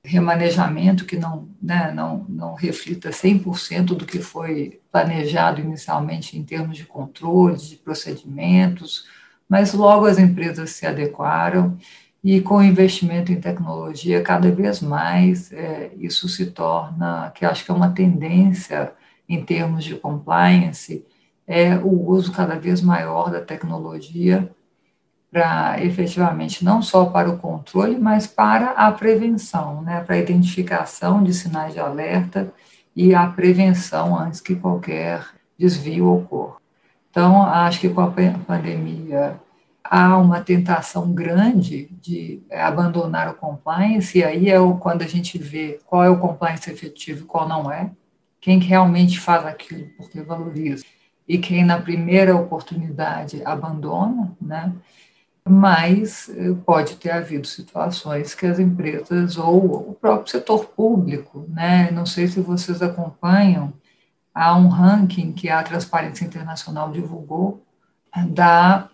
[0.02, 6.78] remanejamento que não, né, não, não reflita 100% do que foi planejado inicialmente em termos
[6.78, 9.04] de controle, de procedimentos,
[9.50, 11.78] mas logo as empresas se adequaram
[12.24, 17.66] e com o investimento em tecnologia, cada vez mais é, isso se torna, que acho
[17.66, 18.94] que é uma tendência
[19.28, 21.04] em termos de compliance,
[21.48, 24.50] é o uso cada vez maior da tecnologia
[25.32, 31.22] para efetivamente não só para o controle, mas para a prevenção, né, para a identificação
[31.24, 32.54] de sinais de alerta
[32.96, 35.26] e a prevenção antes que qualquer
[35.58, 36.56] desvio ocorra.
[37.10, 38.14] Então, acho que com a
[38.48, 39.40] pandemia
[39.84, 45.80] há uma tentação grande de abandonar o compliance, e aí é quando a gente vê
[45.86, 47.92] qual é o compliance efetivo e qual não é,
[48.40, 50.86] quem realmente faz aquilo porque valoriza
[51.28, 54.74] e quem na primeira oportunidade abandona, né?
[55.48, 61.92] Mas eh, pode ter havido situações que as empresas ou o próprio setor público, né?
[61.92, 63.74] Não sei se vocês acompanham,
[64.34, 67.64] há um ranking que a Transparência Internacional divulgou
[68.30, 68.90] da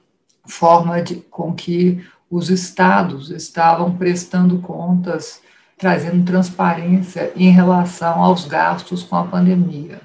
[0.45, 5.41] forma de, com que os estados estavam prestando contas,
[5.77, 10.01] trazendo transparência em relação aos gastos com a pandemia.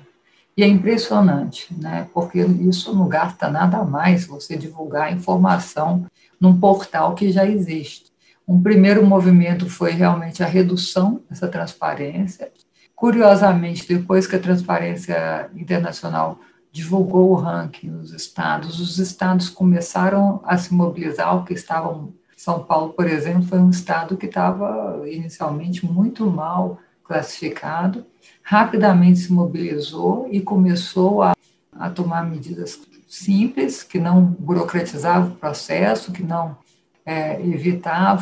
[0.56, 2.08] E é impressionante, né?
[2.14, 6.06] porque isso não gasta nada mais você divulgar informação
[6.40, 8.10] num portal que já existe.
[8.48, 12.50] Um primeiro movimento foi realmente a redução dessa transparência.
[12.94, 16.38] Curiosamente, depois que a Transparência Internacional
[16.72, 18.78] divulgou o ranking nos estados.
[18.78, 22.14] Os estados começaram a se mobilizar, porque estavam.
[22.36, 28.04] São Paulo, por exemplo, foi um estado que estava inicialmente muito mal classificado,
[28.42, 31.34] rapidamente se mobilizou e começou a,
[31.72, 36.56] a tomar medidas simples, que não burocratizavam o processo, que não
[37.04, 37.38] é,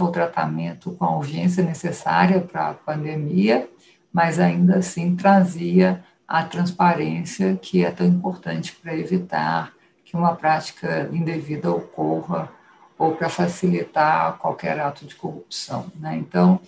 [0.00, 3.68] o tratamento com a urgência necessária para a pandemia,
[4.12, 9.72] mas ainda assim trazia a transparência que é tão importante para evitar
[10.04, 12.50] que uma prática indevida ocorra
[12.98, 15.90] ou para facilitar qualquer ato de corrupção.
[15.96, 16.16] Né?
[16.16, 16.60] Então,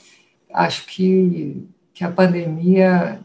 [0.52, 3.18] acho que, que a pandemia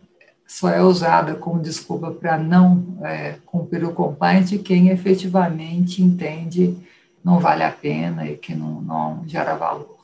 [0.48, 6.78] só é usada como desculpa para não é, cumprir o compliance quem efetivamente entende
[7.22, 9.98] não vale a pena e que não, não gera valor.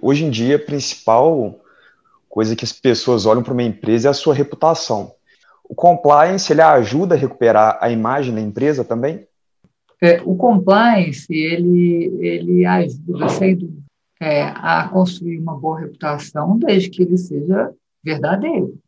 [0.00, 1.58] Hoje em dia, a principal
[2.28, 5.12] coisa que as pessoas olham para uma empresa é a sua reputação.
[5.68, 9.26] O compliance ele ajuda a recuperar a imagem da empresa também?
[10.00, 13.85] É, o compliance ele, ele ajuda, sem dúvida,
[14.20, 18.78] é, a construir uma boa reputação, desde que ele seja verdadeiro.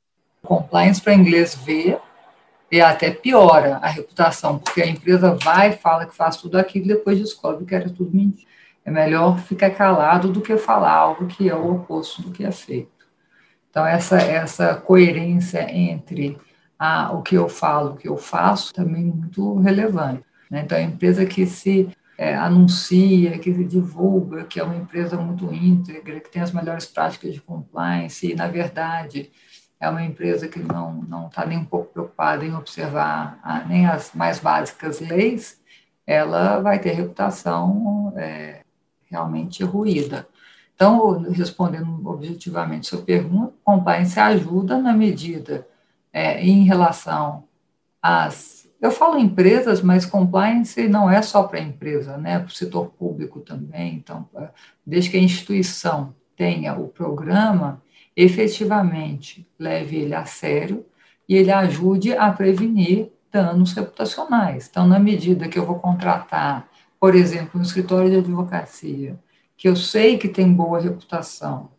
[0.42, 1.98] Compliance para inglês ver
[2.70, 6.88] e até piora a reputação, porque a empresa vai, fala que faz tudo aquilo e
[6.88, 8.48] depois descobre que era tudo mentira.
[8.84, 12.50] É melhor ficar calado do que falar algo que é o oposto do que é
[12.50, 12.90] feito.
[13.70, 16.38] Então, essa, essa coerência entre
[16.78, 20.24] a, o que eu falo, o que eu faço, também muito relevante.
[20.50, 20.62] Né?
[20.64, 21.88] Então, a empresa que se
[22.18, 27.32] é, anuncia, que divulga, que é uma empresa muito íntegra, que tem as melhores práticas
[27.32, 29.30] de compliance, e, na verdade,
[29.80, 33.86] é uma empresa que não não está nem um pouco preocupada em observar a, nem
[33.86, 35.60] as mais básicas leis,
[36.06, 38.62] ela vai ter reputação é,
[39.10, 40.26] realmente ruída.
[40.74, 45.66] Então, respondendo objetivamente sua pergunta, compliance ajuda na medida
[46.12, 47.44] é, em relação
[48.02, 48.57] às.
[48.80, 52.38] Eu falo empresas, mas compliance não é só para a empresa, né?
[52.38, 53.94] para o setor público também.
[53.94, 54.28] Então,
[54.86, 57.82] desde que a instituição tenha o programa,
[58.16, 60.86] efetivamente leve ele a sério
[61.28, 64.68] e ele ajude a prevenir danos reputacionais.
[64.70, 66.68] Então, na medida que eu vou contratar,
[67.00, 69.18] por exemplo, um escritório de advocacia,
[69.56, 71.70] que eu sei que tem boa reputação,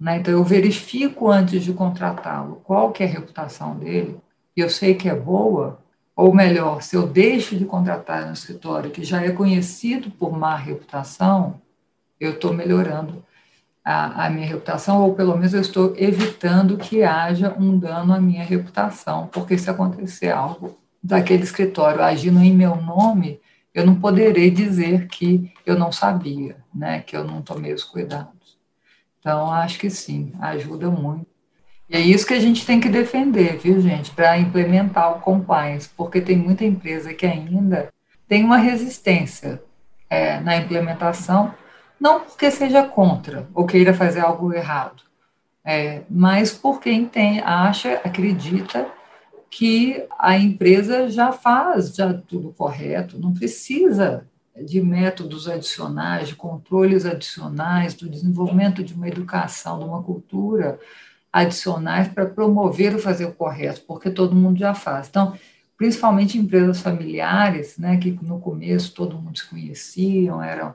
[0.00, 0.18] né?
[0.18, 4.18] Então, eu verifico antes de contratá-lo qual que é a reputação dele,
[4.56, 5.80] e eu sei que é boa,
[6.18, 10.56] ou melhor, se eu deixo de contratar um escritório que já é conhecido por má
[10.56, 11.62] reputação,
[12.18, 13.24] eu estou melhorando
[13.84, 18.20] a, a, minha reputação, ou pelo menos eu estou evitando que haja um dano à
[18.20, 23.40] minha reputação, porque se acontecer algo daquele escritório agindo em meu nome,
[23.72, 28.58] eu não poderei dizer que eu não sabia, né, que eu não tomei os cuidados.
[29.20, 31.37] Então, acho que sim, ajuda muito.
[31.88, 35.88] E é isso que a gente tem que defender, viu, gente, para implementar o compliance,
[35.96, 37.92] porque tem muita empresa que ainda
[38.28, 39.62] tem uma resistência
[40.10, 41.54] é, na implementação,
[41.98, 45.02] não porque seja contra ou queira fazer algo errado,
[45.64, 48.86] é, mas por quem tem, acha, acredita
[49.50, 57.06] que a empresa já faz já tudo correto, não precisa de métodos adicionais, de controles
[57.06, 60.78] adicionais, do desenvolvimento de uma educação, de uma cultura
[61.42, 65.08] adicionais para promover o fazer o correto, porque todo mundo já faz.
[65.08, 65.34] Então,
[65.76, 70.74] principalmente empresas familiares, né, que no começo todo mundo se conheciam, eram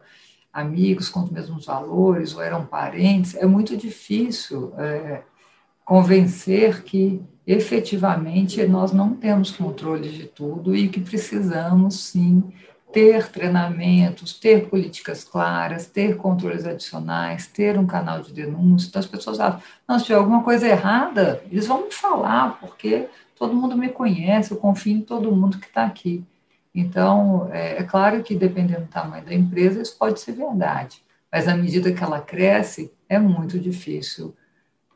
[0.52, 5.24] amigos com os mesmos valores, ou eram parentes, é muito difícil é,
[5.84, 12.44] convencer que efetivamente nós não temos controle de tudo e que precisamos sim
[12.94, 18.88] ter treinamentos, ter políticas claras, ter controles adicionais, ter um canal de denúncia.
[18.88, 23.10] Então, as pessoas falam, não, se tiver alguma coisa errada, eles vão me falar, porque
[23.36, 26.24] todo mundo me conhece, eu confio em todo mundo que está aqui.
[26.74, 31.48] Então, é, é, claro que dependendo do tamanho da empresa, isso pode ser verdade, mas
[31.48, 34.36] à medida que ela cresce, é muito difícil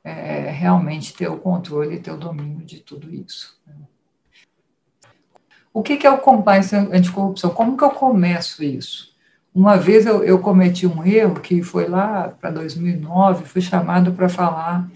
[0.03, 3.59] é, realmente ter o controle e ter o domínio de tudo isso.
[3.65, 3.73] Né?
[5.77, 7.51] O que, é o compliance anticorrupção?
[7.51, 9.13] Como que eu começo isso?
[9.53, 14.27] Uma vez eu, eu cometi um erro que foi lá para 2009, fui chamado para
[14.27, 14.89] falar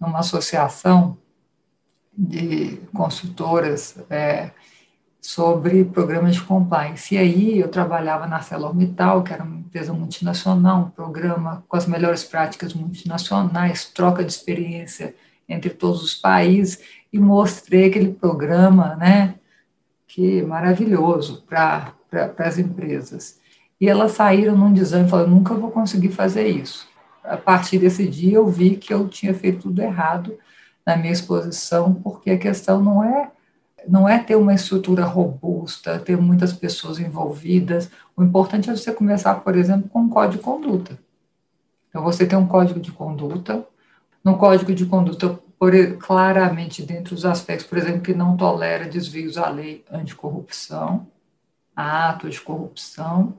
[0.00, 1.18] numa associação
[2.16, 4.52] de consultoras é,
[5.20, 7.14] sobre programas de compliance.
[7.14, 11.84] E aí eu trabalhava na ArcelorMittal, que era uma empresa multinacional, um programa com as
[11.84, 15.14] melhores práticas multinacionais, troca de experiência
[15.46, 16.80] entre todos os países,
[17.12, 19.34] e mostrei aquele programa, né,
[20.12, 21.94] que maravilhoso para
[22.38, 23.40] as empresas.
[23.80, 26.86] E elas saíram num desânimo, falaram, nunca vou conseguir fazer isso.
[27.24, 30.36] A partir desse dia eu vi que eu tinha feito tudo errado
[30.84, 33.30] na minha exposição, porque a questão não é
[33.88, 37.90] não é ter uma estrutura robusta, ter muitas pessoas envolvidas.
[38.16, 40.96] O importante é você começar, por exemplo, com um código de conduta.
[41.88, 43.66] Então, você tem um código de conduta.
[44.22, 49.38] No código de conduta, por, claramente, dentro dos aspectos, por exemplo, que não tolera desvios
[49.38, 51.06] à lei anticorrupção,
[51.76, 53.38] a atos de corrupção,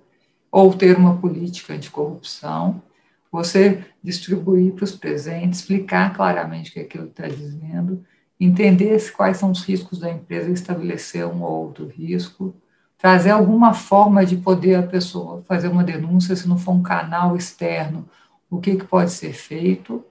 [0.49, 2.81] ou ter uma política de corrupção,
[3.29, 8.05] você distribuir para os presentes, explicar claramente o que aquilo está dizendo,
[8.39, 12.55] entender quais são os riscos da empresa, estabelecer um ou outro risco,
[12.97, 17.35] trazer alguma forma de poder a pessoa fazer uma denúncia, se não for um canal
[17.35, 18.07] externo,
[18.49, 20.05] o que, que pode ser feito.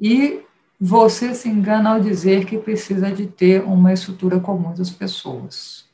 [0.00, 0.44] E
[0.86, 5.86] você se engana ao dizer que precisa de ter uma estrutura comum das pessoas.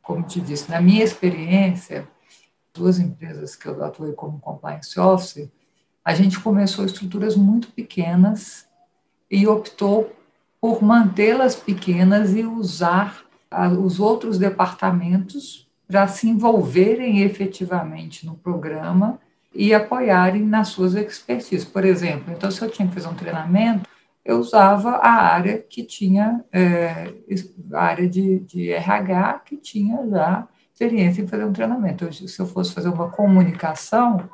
[0.00, 2.06] Como te disse, na minha experiência,
[2.72, 5.50] duas empresas que eu atuei como compliance officer,
[6.04, 8.68] a gente começou estruturas muito pequenas
[9.28, 10.12] e optou
[10.60, 13.24] por mantê-las pequenas e usar
[13.82, 19.18] os outros departamentos para se envolverem efetivamente no programa
[19.52, 21.64] e apoiarem nas suas expertises.
[21.64, 23.97] Por exemplo, então, se eu tinha que fazer um treinamento,
[24.28, 27.14] eu usava a área que tinha, é,
[27.72, 32.04] a área de, de RH, que tinha já experiência em fazer um treinamento.
[32.04, 34.28] Eu, se eu fosse fazer uma comunicação,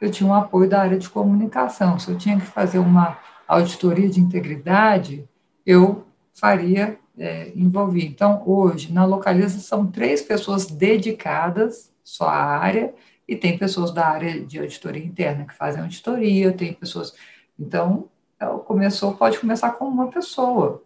[0.00, 1.98] eu tinha um apoio da área de comunicação.
[1.98, 5.28] Se eu tinha que fazer uma auditoria de integridade,
[5.66, 8.04] eu faria é, envolver.
[8.04, 12.94] Então, hoje, na Localiza, são três pessoas dedicadas só à área,
[13.26, 17.12] e tem pessoas da área de auditoria interna que fazem auditoria, tem pessoas.
[17.58, 18.08] Então,
[18.46, 20.82] começou, pode começar com uma pessoa,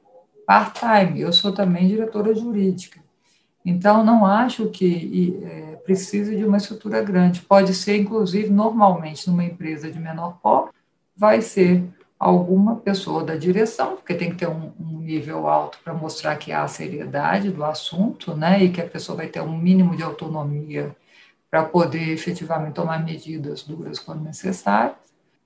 [0.46, 1.20] part-time.
[1.20, 3.00] Eu sou também diretora jurídica.
[3.64, 7.40] Então, não acho que é, precise de uma estrutura grande.
[7.40, 10.74] Pode ser, inclusive, normalmente, numa empresa de menor porte,
[11.16, 11.82] vai ser
[12.18, 16.52] alguma pessoa da direção, porque tem que ter um, um nível alto para mostrar que
[16.52, 20.02] há a seriedade do assunto, né, e que a pessoa vai ter um mínimo de
[20.02, 20.94] autonomia
[21.50, 24.94] para poder efetivamente tomar medidas duras quando necessário.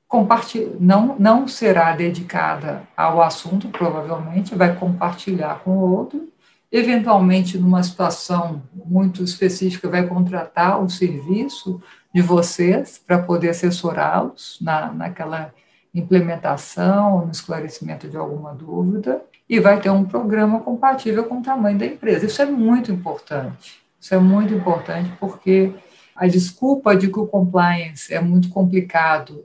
[0.09, 6.27] Compartilha, não, não será dedicada ao assunto, provavelmente, vai compartilhar com o outro,
[6.73, 11.83] eventualmente, numa situação muito específica, vai contratar o serviço
[12.15, 15.53] de vocês para poder assessorá-los na, naquela
[15.95, 21.79] implementação, no esclarecimento de alguma dúvida, e vai ter um programa compatível com o tamanho
[21.79, 22.27] da empresa.
[22.27, 23.81] Isso é muito importante.
[24.01, 25.75] Isso é muito importante porque
[26.15, 29.45] a desculpa de que o compliance é muito complicado,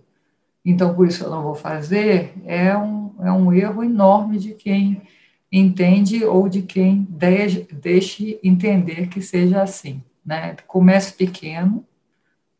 [0.65, 5.01] então por isso eu não vou fazer, é um, é um erro enorme de quem
[5.51, 10.01] entende ou de quem deixe, deixe entender que seja assim.
[10.25, 10.55] Né?
[10.65, 11.85] Comece pequeno,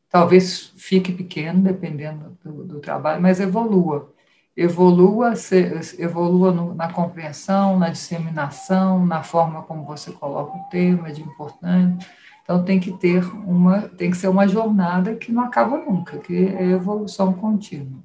[0.09, 4.13] talvez fique pequeno, dependendo do, do trabalho, mas evolua.
[4.55, 5.57] Evolua, se,
[5.97, 12.07] evolua no, na compreensão, na disseminação, na forma como você coloca o tema de importante.
[12.43, 16.35] Então tem que ter uma, tem que ser uma jornada que não acaba nunca, que
[16.35, 18.03] é evolução contínua.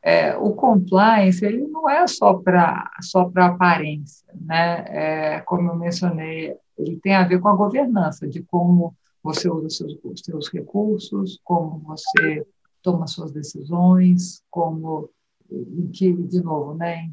[0.00, 4.84] É, o compliance ele não é só para só para aparência, né?
[4.88, 9.68] É, como eu mencionei, ele tem a ver com a governança de como você usa
[9.68, 12.46] seus, os seus recursos, como você
[12.80, 15.10] toma suas decisões, como,
[15.50, 17.10] em que, de novo, né,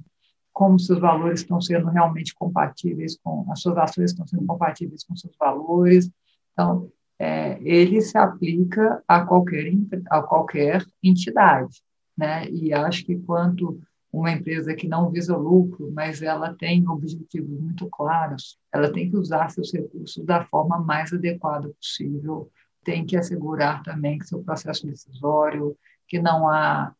[0.53, 5.15] como seus valores estão sendo realmente compatíveis com, as suas ações estão sendo compatíveis com
[5.15, 6.09] seus valores.
[6.53, 9.71] Então, é, ele se aplica a qualquer,
[10.09, 11.81] a qualquer entidade,
[12.17, 12.47] né?
[12.49, 13.81] E acho que quanto
[14.11, 19.17] uma empresa que não visa lucro, mas ela tem objetivos muito claros, ela tem que
[19.17, 22.51] usar seus recursos da forma mais adequada possível,
[22.83, 25.75] tem que assegurar também que seu processo decisório,
[26.07, 26.93] que não há,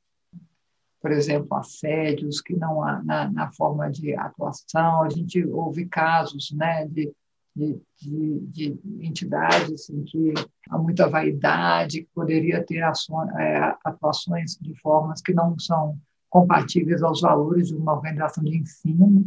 [1.03, 5.03] por exemplo, assédios, que não há na, na forma de atuação.
[5.03, 7.11] A gente ouve casos né, de,
[7.53, 10.33] de, de, de entidades em que
[10.69, 15.97] há muita vaidade, que poderia ter ações, é, atuações de formas que não são
[16.29, 19.25] compatíveis aos valores de uma organização de ensino.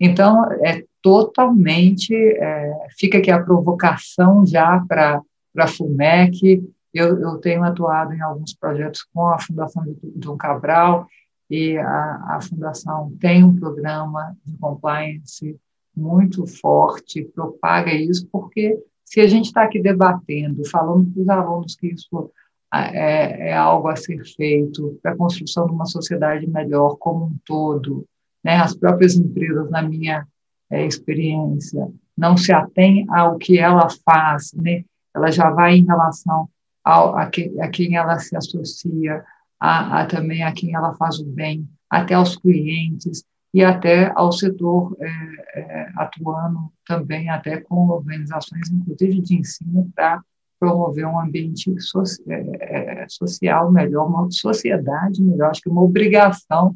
[0.00, 5.20] Então, é totalmente, é, fica aqui a provocação já para
[5.58, 11.06] a FUMEC, eu, eu, tenho atuado em alguns projetos com a Fundação Dom Cabral,
[11.50, 15.58] e a, a Fundação tem um programa de compliance
[15.96, 21.74] muito forte, propaga isso, porque se a gente está aqui debatendo, falando para os alunos
[21.74, 22.30] que isso
[22.72, 27.36] é, é algo a ser feito para a construção de uma sociedade melhor como um
[27.44, 28.04] todo.
[28.44, 28.56] Né?
[28.56, 30.26] As próprias empresas, na minha
[30.70, 34.84] é, experiência, não se atêm ao que ela faz, né?
[35.14, 36.48] ela já vai em relação
[36.88, 39.22] ao, a, que, a quem ela se associa,
[39.60, 43.22] a, a, também a quem ela faz o bem, até aos clientes.
[43.52, 45.10] e até ao setor é,
[45.54, 50.22] é, atuando também até com organizações, inclusive de ensino, para
[50.58, 56.74] promover um ambiente so, é, é, social melhor, uma sociedade melhor, acho que uma obrigação,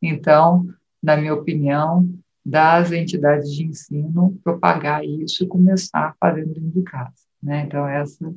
[0.00, 0.66] então,
[1.02, 2.08] na minha opinião,
[2.46, 7.12] das entidades de ensino propagar isso e começar fazendo dentro de casa.
[7.42, 7.64] Né?
[7.66, 8.32] Então, essa,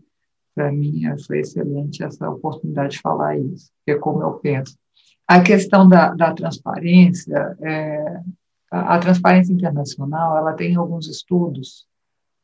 [0.53, 4.77] para mim, foi excelente essa oportunidade de falar isso, que é como eu penso.
[5.27, 8.21] A questão da, da transparência, é,
[8.69, 11.87] a, a, transparência internacional, ela tem alguns estudos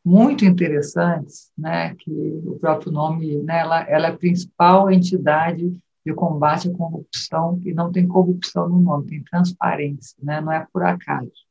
[0.04, 2.12] muito interessantes, né, que
[2.46, 7.74] o próprio nome, né, ela, ela é a principal entidade de combate à corrupção, e
[7.74, 11.47] não tem corrupção no nome, tem transparência, né, não é por acaso.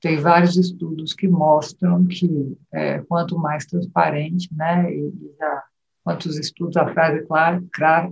[0.00, 5.64] Tem vários estudos que mostram que é, quanto mais transparente, né, e já
[6.04, 7.26] quantos estudos, a frase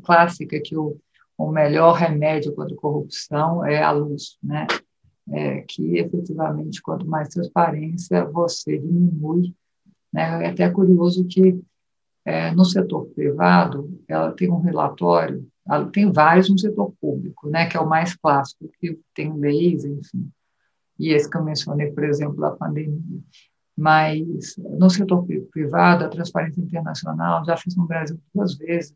[0.03, 0.99] clássica que o
[1.37, 4.66] o melhor remédio contra a corrupção é a luz, né?
[5.30, 9.55] É, que efetivamente, quanto mais transparência, você diminui.
[10.12, 10.45] Né?
[10.45, 11.59] É até curioso que
[12.26, 17.66] é, no setor privado, ela tem um relatório, ela tem vários no setor público, né?
[17.66, 20.30] que é o mais clássico, que tem leis, enfim,
[20.99, 23.21] e esse que eu mencionei, por exemplo, da pandemia.
[23.77, 28.95] Mas no setor privado, a transparência internacional já fiz no Brasil duas vezes,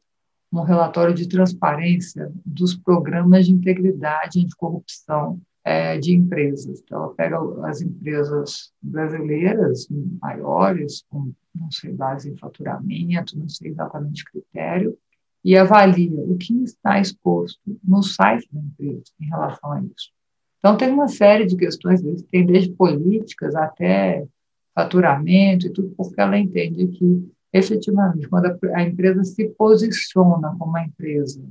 [0.52, 6.80] um relatório de transparência dos programas de integridade e anticorrupção é, de empresas.
[6.80, 7.38] Então, ela pega
[7.68, 9.86] as empresas brasileiras
[10.22, 14.96] maiores, com, não sei, base em faturamento, não sei exatamente critério,
[15.44, 20.10] e avalia o que está exposto no site da empresa em relação a isso.
[20.58, 24.26] Então, tem uma série de questões, tem desde políticas até
[24.74, 30.84] faturamento e tudo, porque ela entende que efetivamente, quando a, empresa se posiciona como uma
[30.84, 31.42] empresa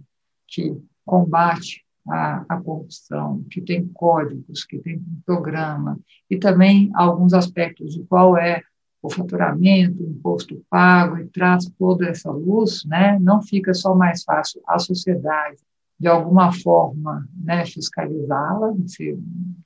[0.48, 6.00] que combate a, a, corrupção, que tem códigos, que tem um programa,
[6.30, 8.62] e também alguns aspectos de qual é
[9.02, 14.24] o faturamento, o imposto pago, e traz toda essa luz, né, não fica só mais
[14.24, 15.58] fácil a sociedade,
[16.00, 18.74] de alguma forma, né, fiscalizá-la,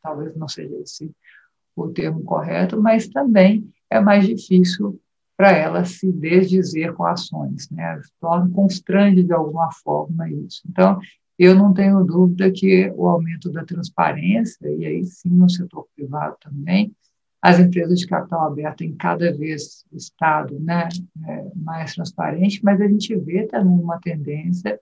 [0.02, 1.12] talvez não seja esse
[1.76, 5.00] o termo correto, mas também é mais difícil
[5.38, 8.00] para ela se desdizer com ações, né?
[8.20, 10.62] Torna, constrange de alguma forma isso.
[10.70, 11.00] Então,
[11.40, 16.36] eu não tenho dúvida que o aumento da transparência, e aí sim no setor privado
[16.40, 16.96] também,
[17.42, 20.88] as empresas de capital aberto têm cada vez estado né,
[21.28, 24.80] é, mais transparente, mas a gente vê também uma tendência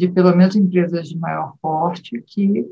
[0.00, 2.66] de, pelo menos, empresas de maior porte que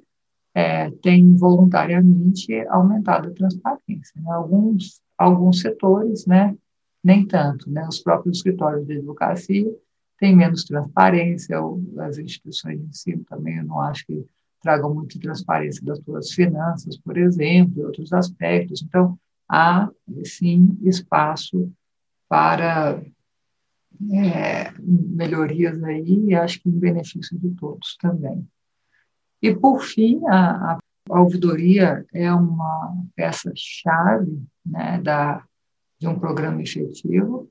[0.55, 4.15] é, têm voluntariamente aumentado a transparência.
[4.17, 4.33] Né?
[4.33, 6.57] Alguns, alguns setores, né,
[7.05, 7.71] nem tanto.
[7.71, 7.87] Né?
[7.87, 9.71] Os próprios escritórios de advocacia
[10.19, 11.59] têm menos transparência,
[11.99, 14.25] as instituições de ensino também, eu não acho que
[14.63, 18.83] tragam muito transparência das suas finanças, por exemplo, e outros aspectos.
[18.83, 19.89] Então, há,
[20.25, 21.71] sim, espaço
[22.27, 23.03] para
[24.13, 28.47] é, melhorias aí, e acho que em benefício de todos também.
[29.43, 30.79] E, por fim, a,
[31.11, 35.45] a ouvidoria é uma peça-chave né, da
[35.99, 37.51] de um programa efetivo.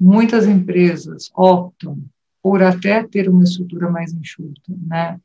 [0.00, 2.02] Muitas empresas optam
[2.42, 5.20] por até ter uma estrutura mais enxuta, né?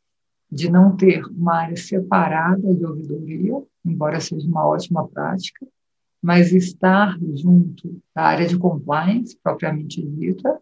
[0.49, 3.53] de não ter uma área separada de ouvidoria,
[3.83, 5.65] embora seja uma ótima prática,
[6.27, 10.59] mas estar junto da área de compliance, propriamente dita.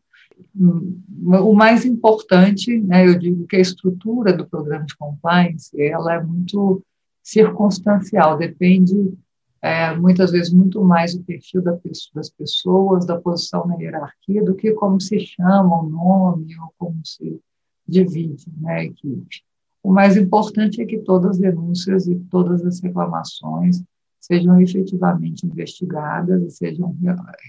[0.55, 6.23] O mais importante, né, eu digo que a estrutura do programa de compliance ela é
[6.23, 6.83] muito
[7.23, 9.11] circunstancial, depende
[9.59, 11.75] é, muitas vezes muito mais o perfil da,
[12.13, 17.01] das pessoas, da posição na hierarquia, do que como se chama o nome ou como
[17.03, 17.41] se
[17.87, 19.41] divide né, a equipe.
[19.81, 23.83] O mais importante é que todas as denúncias e todas as reclamações
[24.25, 26.95] sejam efetivamente investigadas e sejam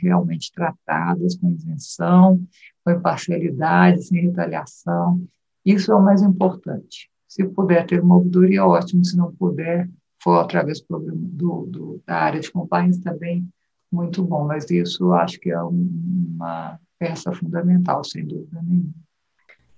[0.03, 2.39] realmente tratadas com isenção,
[2.85, 5.27] com imparcialidade, sem retaliação.
[5.64, 7.11] Isso é o mais importante.
[7.27, 9.05] Se puder ter uma ouvidoria, ótimo.
[9.05, 9.89] Se não puder,
[10.22, 13.49] for através do, do, da área de compliance também
[13.91, 18.93] muito bom, mas isso acho que é uma peça fundamental, sem dúvida nenhuma.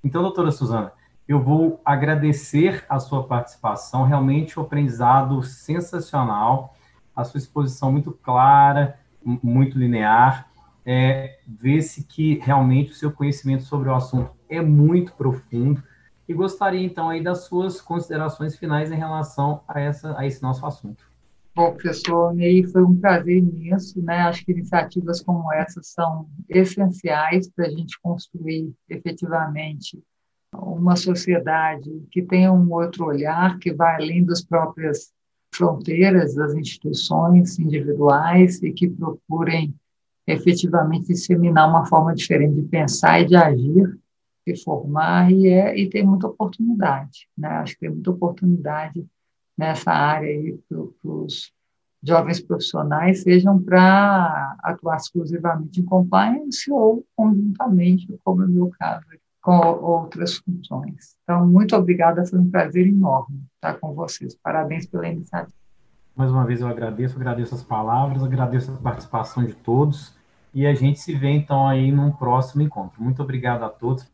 [0.02, 0.92] Então, doutora Suzana,
[1.28, 6.74] eu vou agradecer a sua participação, realmente um aprendizado sensacional,
[7.18, 10.48] a sua exposição muito clara, muito linear,
[10.86, 15.82] é, vê-se que realmente o seu conhecimento sobre o assunto é muito profundo,
[16.28, 20.64] e gostaria, então, aí das suas considerações finais em relação a, essa, a esse nosso
[20.64, 21.02] assunto.
[21.56, 24.18] Bom, professor Ney, foi um prazer imenso, né?
[24.20, 29.98] Acho que iniciativas como essa são essenciais para a gente construir efetivamente
[30.54, 35.12] uma sociedade que tenha um outro olhar, que vai além das próprias
[35.52, 39.74] fronteiras das instituições individuais e que procurem
[40.26, 43.98] efetivamente disseminar uma forma diferente de pensar e de agir,
[44.46, 47.28] de formar, e, é, e tem muita oportunidade.
[47.36, 47.48] Né?
[47.48, 49.06] Acho que tem muita oportunidade
[49.56, 50.28] nessa área
[50.68, 51.52] para os
[52.02, 59.04] jovens profissionais, sejam para atuar exclusivamente em compliance ou conjuntamente, como é o meu caso,
[59.48, 61.16] com outras funções.
[61.22, 64.34] Então, muito obrigada, foi um prazer enorme estar com vocês.
[64.34, 65.56] Parabéns pela iniciativa.
[66.14, 70.14] Mais uma vez eu agradeço, agradeço as palavras, agradeço a participação de todos
[70.52, 73.02] e a gente se vê então aí num próximo encontro.
[73.02, 74.06] Muito obrigado a todos.